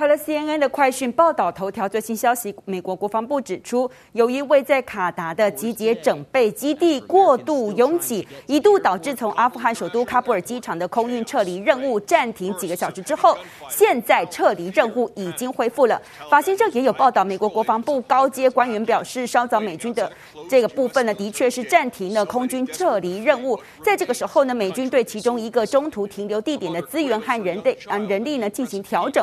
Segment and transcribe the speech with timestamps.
[0.00, 13.36] 好了，CNN 的快讯报道头条最新消息：美国国防部指出，由于位在卡达的集结整备基地过度拥挤，一度导致从阿富汗首都喀布尔机场的空运撤离任务暂停几个小时之后，
[13.68, 16.00] 现在撤离任务已经恢复了。
[16.30, 20.10] 法新社也有报道，美国国防部高阶官员表示，稍早美军的
[20.48, 23.60] 这个部分呢，的确是暂停了空军撤离任务。
[23.84, 29.22] 在这个时候呢，美军对其中一个中途停留地点的资源和人的啊人力呢进行调整。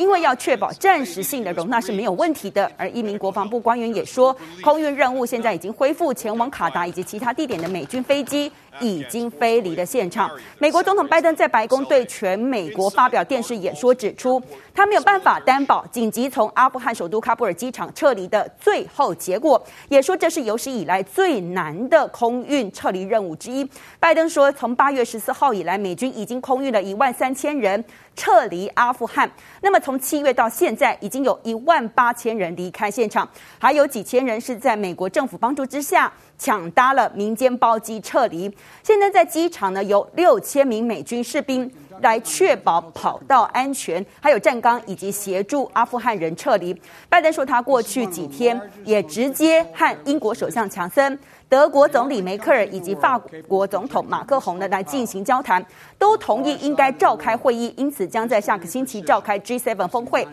[0.00, 8.50] 因为要确保暂时性的容纳是没有问题的，而一名国防部官员也说，空运任务现在已经恢复，前往卡达以及其他地点的美军飞机。
[8.80, 10.30] 已经飞离了现场。
[10.58, 14.40] 美国总统拜登在白宫对全美国发表电视演说，指出
[14.74, 23.68] 他没有办法担保紧急从阿富汗首都喀布尔机场撤离的最后结果，也说这是有史以来最难的空运撤离任务之一。
[23.98, 27.84] 拜登说，从八月十四号以来，美军已经空运了一万三千人。
[28.16, 29.30] 撤离阿富汗，
[29.62, 33.26] 那么从七月到现在，已经有一万八千人离开现场，
[33.58, 38.50] 还有几千人是在美国政府帮助之下抢搭了民间包机撤离。
[38.82, 46.74] 现在在机场呢，有六千名美军士兵来确保跑道安全，还有站岗以及协助阿富汗人撤离。
[47.08, 51.18] 拜登说，他过去几天也直接和英国首相强森。
[51.50, 55.60] 德国总理梅克尔以及法国总统马克宏呢来进行交谈，
[55.98, 60.24] 都同意应该召开会议，因此将在下个星期召开 G7 峰会。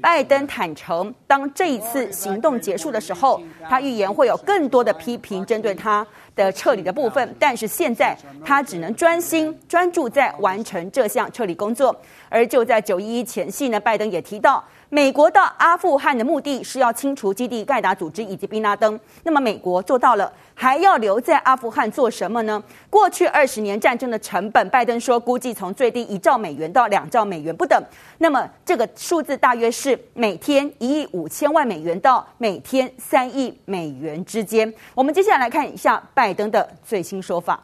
[0.00, 11.94] 拜登坦诚，当这一次行动结束的时候，他预言会有更多的批评针对他的撤离的部分，但是现在他只能专心专注在完成这项撤离工作。
[12.28, 14.62] 而就在九一一前夕呢，拜登也提到。
[14.92, 18.98] 美国到阿富汗的目的是要清除基地盖达组织以及宾拉登。
[19.22, 22.62] 那么美国做到了，还要留在阿富汗做什么呢？
[22.90, 27.82] 过去二十年战争的成本，拜登说估计从最低一兆美元到两兆美元不等。
[28.18, 34.70] 那么这个数字大约是每天一亿五千万美元到每天三亿美元之间。
[34.94, 37.58] 我们接下来看一下拜登的最新说法。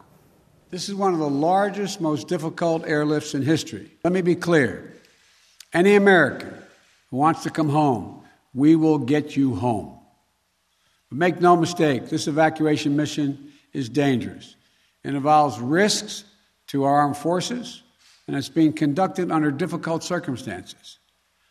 [0.70, 3.90] This is one of the largest, most difficult airlifts in history.
[4.04, 4.94] Let me be clear.
[5.70, 6.48] Any American
[7.10, 8.22] who wants to come home,
[8.54, 9.98] we will get you home.
[11.08, 14.56] But make no mistake, this evacuation mission is dangerous.
[15.04, 16.24] It involves risks
[16.68, 17.82] to our armed forces,
[18.26, 20.98] and it's being conducted under difficult circumstances.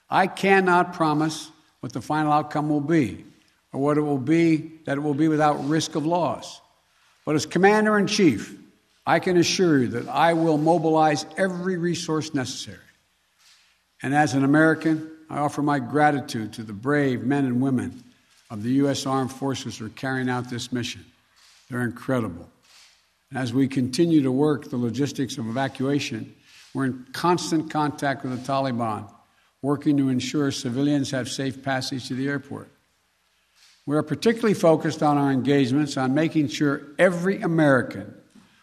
[0.10, 1.50] I cannot promise
[1.80, 3.24] what the final outcome will be,
[3.72, 6.62] or what it will be, that it will be without risk of loss.
[7.26, 8.58] But as Commander in Chief,
[9.08, 12.80] I can assure you that I will mobilize every resource necessary.
[14.02, 18.04] And as an American, I offer my gratitude to the brave men and women
[18.56, 19.06] of the U.S.
[19.06, 21.04] Armed Forces are carrying out this mission.
[21.70, 22.50] They're incredible.
[23.34, 26.34] As we continue to work the logistics of evacuation,
[26.74, 29.12] we're in constant contact with the Taliban,
[29.62, 32.72] working to ensure civilians have safe passage to the airport.
[33.86, 38.14] We are particularly focused on our engagements on making sure every American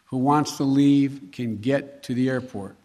[0.07, 2.77] who wants to leave can get to the airport.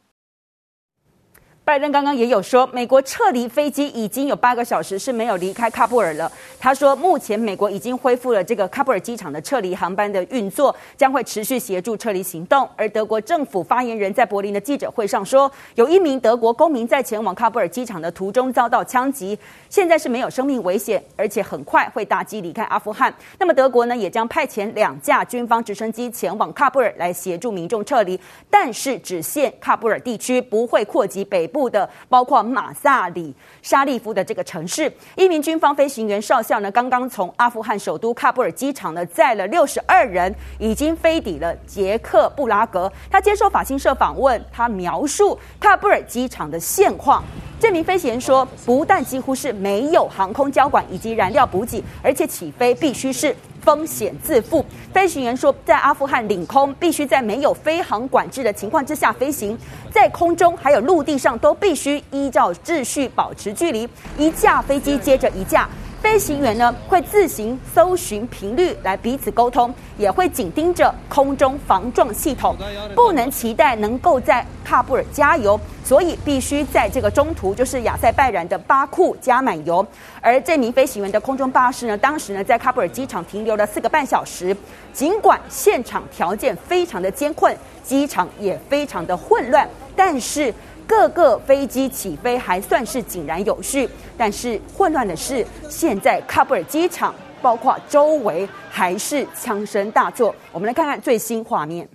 [1.67, 6.31] 拜登刚刚也有说，美国撤离飞机已经有八个小时是没有离开喀布尔了。
[6.57, 12.65] 他说，目前美国已经恢复了这个喀布尔机场的撤离航班的运作，将会持续协助撤离行动。
[12.77, 19.37] 而德国政府发言人在柏林的记者会上说，有一名德国公民在前往喀布尔机场的途中遭到枪击，
[19.69, 23.13] 现在是没有生命危险，而且很快会搭机离开阿富汗。
[23.37, 28.17] 那么德国呢，也将派遣两架军方直升机前往喀布尔来协助民众撤离，
[28.49, 31.56] 但是只限喀布尔地区，不会扩及北部。
[31.57, 42.91] 部的包括马萨里、沙利夫的这个城市，一名军方飞行员少校呢，刚刚从阿富汗首都喀布尔机场呢载了六十二人，已经飞抵了捷克布拉格。
[43.09, 47.23] 他接受法新社访问，他描述喀布尔机场的现况。
[47.59, 53.35] 这名飞行员说，不但几乎是没有航空交管以及燃料补给，而且起飞必须是。
[53.67, 54.65] 风险自负。
[54.93, 59.57] 飞行员说，在阿富汗领空必须在没有飞航管制的情况之下飞行，
[59.91, 63.85] 在空中还有陆地上都必须依照秩序保持距离，
[64.17, 65.67] 一架飞机接着一架。
[66.01, 72.55] 飞行员呢会自行搜寻频率来彼此沟通，也会紧盯着空中防撞系统，
[72.95, 79.85] 不能期待能够在喀布尔加油，所以必须在这个中途，就是亚塞拜然的巴库加满油。
[80.21, 84.55] 而这名飞行员的空中巴士呢，当时呢在喀布尔机场停留了四个半小时，
[84.93, 90.53] 尽管现场条件非常的艰困，机场也非常的混乱，但是。
[90.87, 100.33] 各个飞机起飞还算是井然有序，但是混乱的是，现在喀布尔机场包括周围还是枪声大作。
[100.53, 101.87] 我们来看看最新画面。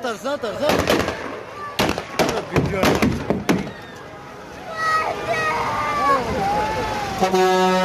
[0.00, 0.87] 走走走走
[7.30, 7.77] 车。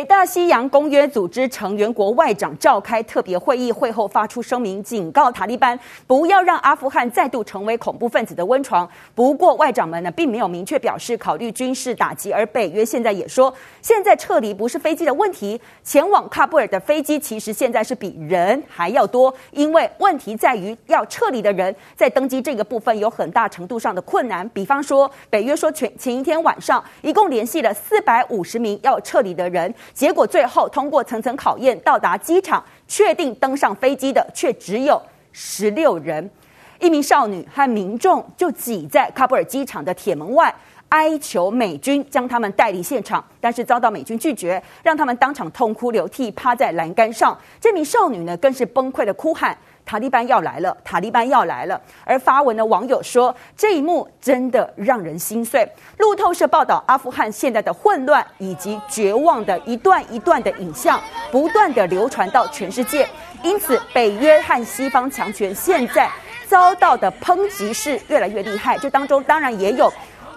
[0.00, 8.88] 北大西洋公约组织成员国外长召开特别会议，会后发出声明，警告塔利班不要让阿富汗再度成为恐怖分子的温床。
[9.14, 13.52] 不过，外长们呢并没有明确表示考虑军事打击，而北约现在也说，
[13.82, 24.48] 现在撤离不是飞机的问题，前往喀布尔的飞机其实现在是比人还要多，因为问题在于要撤离的人在登机这个部分有很大程度上的困难。
[24.48, 29.74] 比方说，北约说前前一天晚上一共联系了四百五十名要撤离的人。
[29.92, 35.00] 结果最后通过层层考验，到达机场，确定登上飞机的却只有
[35.32, 36.30] 十六人。
[36.78, 40.54] 一名少女和民众就挤在喀布尔机场的铁门外，
[40.88, 47.36] 哀求美军将他们带离现场，但是遭到美军拒绝，让他们当场痛哭流涕，趴在栏杆上。
[47.60, 49.56] 这名少女呢，更是崩溃的哭喊。
[49.90, 51.80] 塔利班要来了，塔利班要来了。
[52.04, 55.68] 而发文的网友说，这一幕真的让人心碎。
[55.98, 61.00] 路透社报道，阿富汗现在的混乱以及绝望的一段一段的影像，
[61.32, 63.04] 不断的流传到全世界。
[63.42, 66.08] 因此，北约和西方强权现在
[66.46, 68.78] 遭到的抨击是越来越厉害。
[68.78, 69.92] 这当中当然也有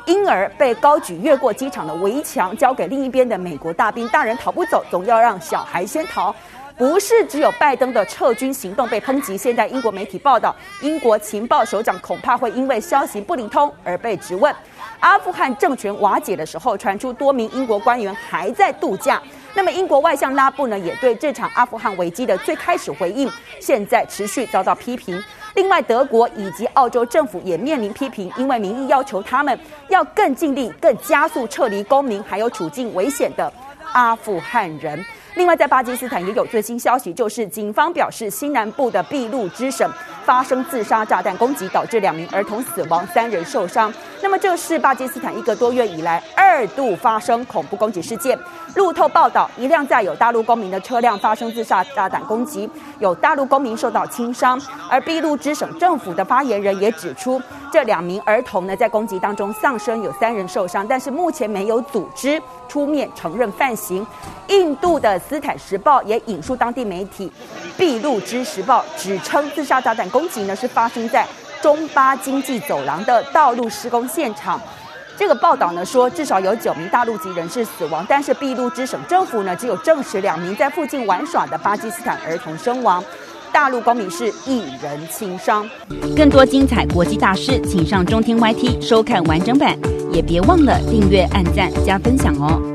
[0.08, 4.10] 婴儿被高举越过机场的围墙，交给另一边的美国大兵。
[4.10, 6.34] 大人逃不走，总要让小孩先逃。
[6.78, 14.54] 不是只有拜登的撤军行动被抨击，现在英国媒体报道，英国情报首长恐怕会因为消息不灵通而被质问。
[15.00, 19.22] 阿富汗政权瓦解的时候，传出多名英国官员还在度假。
[19.54, 23.30] 那么，英国外相拉布呢，也对这场阿富汗危机的最开始回应，
[23.60, 25.22] 现在持续遭到批评。
[25.54, 29.60] 另外，德国以及澳洲政府也面临批评，因为民意要求他们
[29.90, 33.52] 要更尽力、更加速撤离公民还有处境危险的
[33.92, 35.06] 阿富汗人。
[35.36, 39.90] 另外，在巴基斯坦也有最新消息，就是警方表示，西南部的俾路支省
[40.26, 43.94] 发生自杀炸弹攻击，导致两名儿童死亡，三人受伤。
[44.22, 48.38] 那么，这是巴基斯坦一个多月以来二度发生恐怖攻击事件。
[48.76, 54.60] 路透报道，一辆载有大陆公民的车辆发生自杀炸弹攻击，有大陆公民受到轻伤。
[54.90, 57.42] 而俾路支省政府的发言人也指出，
[57.72, 64.06] 这两名儿童呢，在攻击当中丧生，有三人受伤，但是目前没有组织出面承认犯行。
[64.48, 67.32] 印度的斯坦时报也引述当地媒体
[67.78, 71.28] 《俾路支时报》，指称自杀炸弹攻击呢是发生在
[71.60, 74.62] 中巴经济走廊的道路施工现场。
[75.18, 83.04] 这个报道呢说，至少有九名大陆籍人士死亡，但是俾路支省政府呢只有证实两名在附近玩耍的巴基斯坦儿童身亡，
[83.52, 85.68] 大陆公民是一人轻伤。
[86.16, 89.78] 更多精彩国际大事，请上中天 YT 收看完整版，
[90.12, 92.73] 也别忘了订阅、按赞、加分享哦。